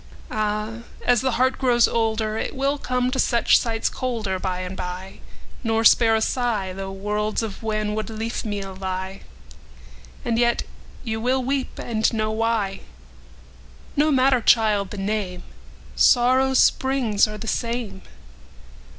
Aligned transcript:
Áh! 0.31 0.81
ás 1.07 1.21
the 1.21 1.33
heart 1.33 1.59
grows 1.59 1.87
olderIt 1.87 2.53
will 2.53 2.79
come 2.79 3.11
to 3.11 3.19
such 3.19 3.59
sights 3.59 3.87
colderBy 3.87 4.65
and 4.65 4.75
by, 4.75 5.19
nor 5.63 5.83
spare 5.83 6.15
a 6.15 6.19
sighThough 6.19 6.91
worlds 6.95 7.43
of 7.43 7.61
wanwood 7.61 8.07
leafmeal 8.09 8.73
lie; 8.79 9.21
And 10.25 10.39
yet 10.39 10.63
you 11.03 11.21
wíll 11.21 11.45
weep 11.45 11.77
and 11.77 12.11
know 12.13 12.31
why. 12.31 12.79
Now 13.95 14.05
no 14.05 14.11
matter, 14.11 14.41
child, 14.41 14.89
the 14.89 14.97
name:Sórrow's 14.97 16.57
spríngs 16.71 17.27
áre 17.31 17.39
the 17.39 17.47
same. 17.47 18.01